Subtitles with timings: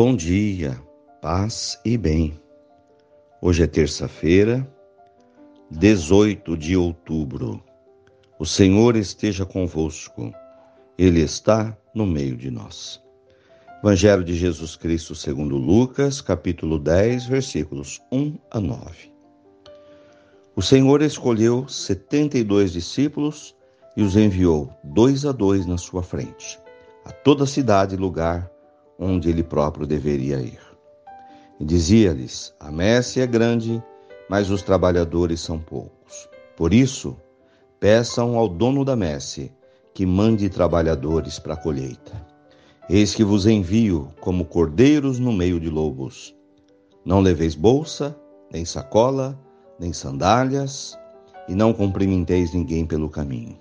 [0.00, 0.80] Bom dia,
[1.20, 2.40] paz e bem.
[3.42, 4.64] Hoje é terça-feira,
[5.72, 7.60] 18 de outubro.
[8.38, 10.32] O Senhor esteja convosco,
[10.96, 13.02] Ele está no meio de nós.
[13.82, 19.12] Evangelho de Jesus Cristo segundo Lucas, capítulo 10, versículos 1 a 9.
[20.54, 23.52] O Senhor escolheu setenta e dois discípulos
[23.96, 26.56] e os enviou dois a dois na sua frente,
[27.04, 28.48] a toda cidade e lugar
[28.98, 30.58] onde ele próprio deveria ir.
[31.60, 33.82] E dizia-lhes: A messe é grande,
[34.28, 36.28] mas os trabalhadores são poucos.
[36.56, 37.16] Por isso,
[37.78, 39.52] peçam ao dono da messe
[39.94, 42.26] que mande trabalhadores para a colheita.
[42.90, 46.34] Eis que vos envio como cordeiros no meio de lobos.
[47.04, 48.16] Não leveis bolsa,
[48.50, 49.38] nem sacola,
[49.78, 50.98] nem sandálias,
[51.48, 53.58] e não cumprimenteis ninguém pelo caminho.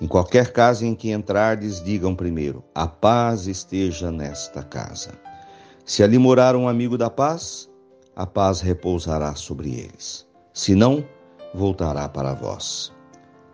[0.00, 5.12] Em qualquer casa em que entrardes, digam primeiro: A paz esteja nesta casa.
[5.84, 7.68] Se ali morar um amigo da paz,
[8.14, 10.26] a paz repousará sobre eles.
[10.52, 11.04] Se não,
[11.54, 12.92] voltará para vós.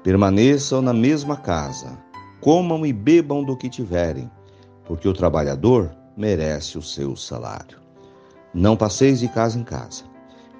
[0.02, 1.98] Permaneçam na mesma casa,
[2.40, 4.30] comam e bebam do que tiverem,
[4.84, 7.78] porque o trabalhador merece o seu salário.
[8.52, 10.04] Não passeis de casa em casa.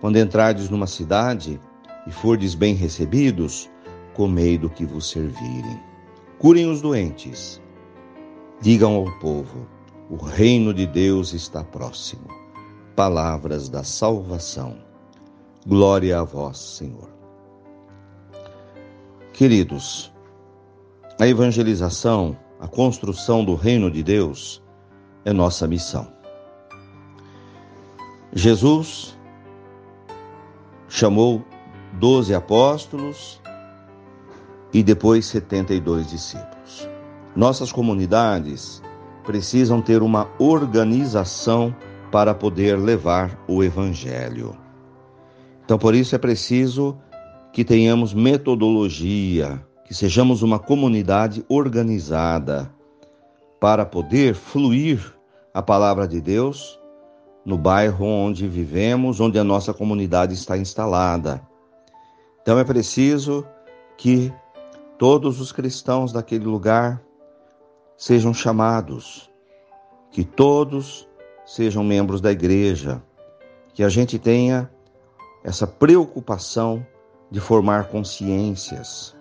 [0.01, 1.61] Quando entrardes numa cidade
[2.07, 3.71] e fordes bem recebidos,
[4.15, 5.79] comei do que vos servirem.
[6.39, 7.61] Curem os doentes.
[8.61, 9.67] Digam ao povo:
[10.09, 12.27] o reino de Deus está próximo.
[12.97, 14.79] Palavras da salvação.
[15.67, 17.09] Glória a vós, Senhor.
[19.33, 20.13] Queridos,
[21.19, 24.63] a evangelização, a construção do reino de Deus
[25.25, 26.07] é nossa missão.
[28.33, 29.19] Jesus
[30.89, 31.43] chamou
[31.95, 33.41] doze apóstolos
[34.75, 36.89] e depois 72 discípulos.
[37.37, 38.83] Nossas comunidades
[39.25, 41.75] precisam ter uma organização
[42.11, 44.57] para poder levar o Evangelho.
[45.65, 46.99] Então, por isso é preciso
[47.53, 52.71] que tenhamos metodologia, que sejamos uma comunidade organizada
[53.61, 55.15] para poder fluir
[55.55, 56.79] a palavra de Deus
[57.45, 61.41] no bairro onde vivemos, onde a nossa comunidade está instalada.
[62.43, 63.47] Então é preciso
[63.97, 64.33] que
[64.99, 67.03] todos os cristãos daquele lugar
[67.97, 69.31] sejam chamados,
[70.11, 71.09] que todos
[71.45, 73.03] sejam membros da igreja,
[73.73, 74.71] que a gente tenha
[75.43, 76.87] essa preocupação
[77.31, 79.15] de formar consciências,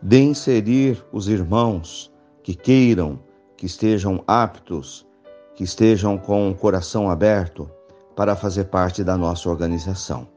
[0.00, 2.12] de inserir os irmãos
[2.42, 3.18] que queiram,
[3.56, 5.06] que estejam aptos,
[5.54, 7.68] que estejam com o coração aberto
[8.14, 10.28] para fazer parte da nossa organização.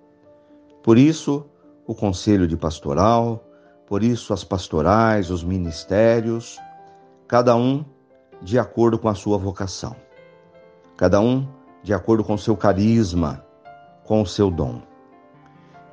[0.81, 1.45] Por isso,
[1.85, 3.43] o Conselho de Pastoral,
[3.89, 6.59] por isso, as pastorais, os ministérios,
[7.27, 7.83] cada um
[8.39, 9.95] de acordo com a sua vocação,
[10.95, 11.47] cada um
[11.81, 13.43] de acordo com o seu carisma,
[14.05, 14.83] com o seu dom.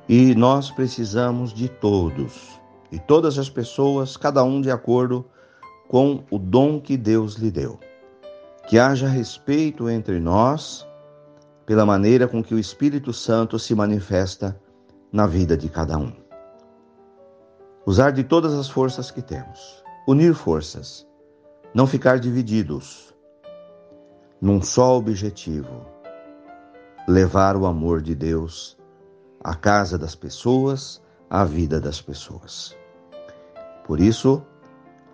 [0.07, 5.25] E nós precisamos de todos, e todas as pessoas, cada um de acordo
[5.89, 7.79] com o dom que Deus lhe deu.
[8.67, 10.85] Que haja respeito entre nós
[11.65, 14.59] pela maneira com que o Espírito Santo se manifesta
[15.11, 16.26] na vida de cada um.
[17.87, 19.81] Usar de todas as forças que temos.
[20.05, 21.07] Unir forças.
[21.73, 23.15] Não ficar divididos.
[24.41, 25.85] Num só objetivo:
[27.07, 28.77] levar o amor de Deus
[29.41, 32.75] à casa das pessoas, à vida das pessoas.
[33.85, 34.43] Por isso,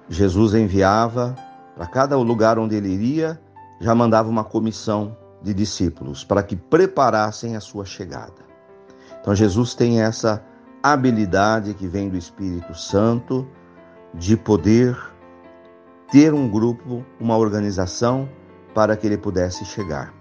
[0.10, 1.36] Jesus enviava
[1.76, 3.40] para cada lugar onde ele iria,
[3.80, 8.42] já mandava uma comissão de discípulos para que preparassem a sua chegada.
[9.22, 10.44] Então Jesus tem essa
[10.84, 13.48] habilidade que vem do Espírito Santo
[14.14, 14.98] de poder
[16.12, 18.30] ter um grupo, uma organização
[18.76, 20.14] para que ele pudesse chegar.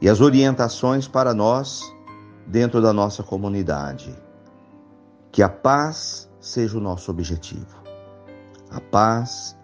[0.00, 1.94] E as orientações para nós
[2.46, 4.12] dentro da nossa comunidade.
[5.30, 7.80] Que a paz seja o nosso objetivo.
[8.70, 9.56] A paz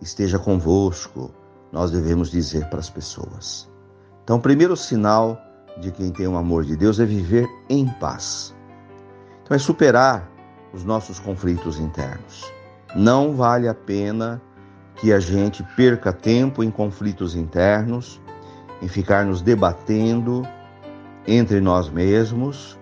[0.00, 1.30] esteja convosco,
[1.72, 3.70] nós devemos dizer para as pessoas.
[4.22, 5.40] Então, o primeiro sinal
[5.80, 8.53] de quem tem o amor de Deus é viver em paz.
[9.44, 10.26] Então é superar
[10.72, 12.50] os nossos conflitos internos.
[12.96, 14.40] Não vale a pena
[14.96, 18.20] que a gente perca tempo em conflitos internos,
[18.80, 20.42] em ficar nos debatendo
[21.26, 22.78] entre nós mesmos.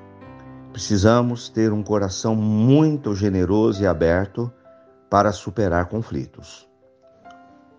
[0.73, 4.51] Precisamos ter um coração muito generoso e aberto
[5.11, 6.69] para superar conflitos.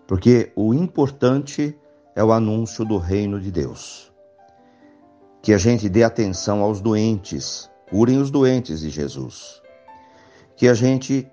[0.06, 1.76] Porque o importante
[2.14, 4.12] é o anúncio do reino de Deus.
[5.42, 9.62] Que a gente dê atenção aos doentes, Curem os doentes de Jesus.
[10.56, 11.30] Que a gente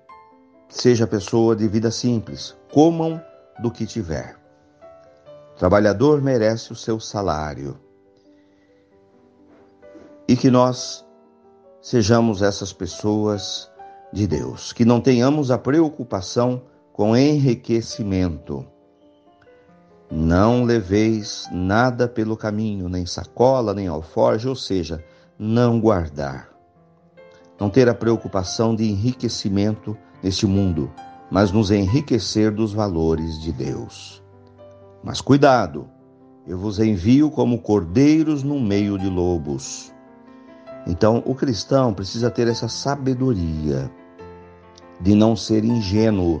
[0.68, 3.22] seja pessoa de vida simples, comam
[3.60, 4.36] do que tiver.
[5.56, 7.78] trabalhador merece o seu salário.
[10.26, 11.04] E que nós
[11.80, 13.70] sejamos essas pessoas
[14.12, 16.62] de Deus, que não tenhamos a preocupação
[16.92, 18.66] com enriquecimento.
[20.10, 25.02] Não leveis nada pelo caminho, nem sacola, nem alforje, ou seja,
[25.42, 26.50] não guardar.
[27.58, 30.88] Não ter a preocupação de enriquecimento neste mundo,
[31.32, 34.22] mas nos enriquecer dos valores de Deus.
[35.02, 35.88] Mas cuidado,
[36.46, 39.92] eu vos envio como cordeiros no meio de lobos.
[40.86, 43.90] Então, o cristão precisa ter essa sabedoria
[45.00, 46.40] de não ser ingênuo.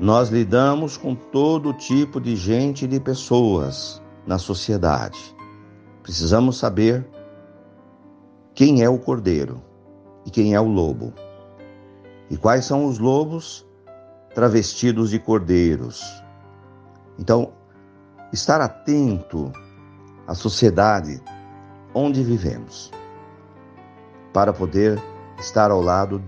[0.00, 5.36] Nós lidamos com todo tipo de gente e de pessoas na sociedade.
[6.02, 7.06] Precisamos saber
[8.54, 9.62] quem é o cordeiro
[10.26, 11.12] e quem é o lobo.
[12.30, 13.66] E quais são os lobos
[14.34, 16.02] travestidos de cordeiros.
[17.18, 17.52] Então,
[18.32, 19.52] estar atento
[20.26, 21.20] à sociedade
[21.94, 22.90] onde vivemos
[24.32, 25.00] para poder
[25.38, 26.22] estar ao lado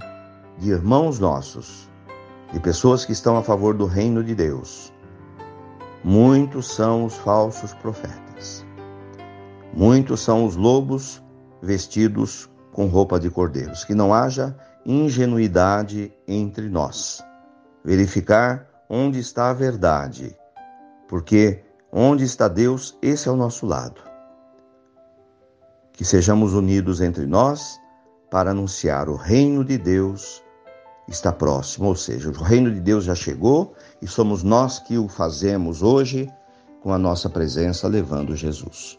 [0.59, 1.89] de irmãos nossos,
[2.53, 4.93] de pessoas que estão a favor do reino de Deus.
[6.03, 8.65] Muitos são os falsos profetas.
[9.73, 11.24] Muitos são os lobos
[11.65, 13.85] vestidos com roupa de cordeiros.
[13.85, 17.25] Que não haja ingenuidade entre nós.
[17.85, 20.37] Verificar onde está a verdade,
[21.09, 24.01] porque onde está Deus, esse é o nosso lado.
[25.93, 27.81] Que sejamos unidos entre nós
[28.31, 30.43] para anunciar o reino de Deus
[31.09, 35.09] está próximo, ou seja, o reino de Deus já chegou e somos nós que o
[35.09, 36.31] fazemos hoje
[36.83, 38.99] com a nossa presença levando Jesus.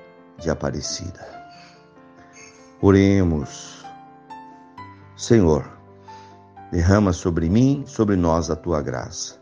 [0.41, 1.25] de Aparecida.
[2.81, 3.85] Oremos.
[5.15, 5.69] Senhor,
[6.71, 9.39] derrama sobre mim, sobre nós a tua graça.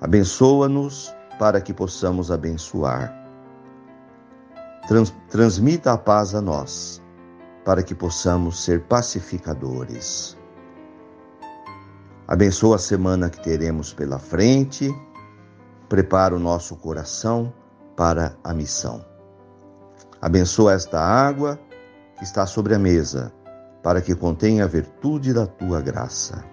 [0.00, 3.20] Abençoa-nos para que possamos abençoar
[4.90, 7.00] Trans, transmita a paz a nós,
[7.64, 10.36] para que possamos ser pacificadores.
[12.26, 14.92] Abençoa a semana que teremos pela frente,
[15.88, 17.52] prepara o nosso coração
[17.96, 19.09] para a missão.
[20.20, 21.58] Abençoa esta água
[22.16, 23.32] que está sobre a mesa,
[23.82, 26.44] para que contenha a virtude da tua graça.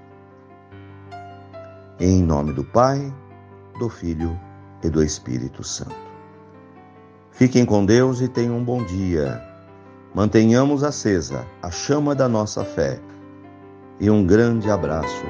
[2.00, 3.14] Em nome do Pai,
[3.78, 4.40] do Filho
[4.82, 6.08] e do Espírito Santo.
[7.32, 9.44] Fiquem com Deus e tenham um bom dia.
[10.16, 13.00] Mantenhamos acesa a chama da nossa fé.
[14.00, 15.26] E um grande abraço.